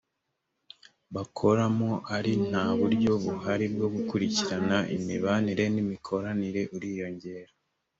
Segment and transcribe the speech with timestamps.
[1.15, 7.51] bakoramo ari nta buryo buhari bwo gukurikirana imibanire n imikoranire uriyongera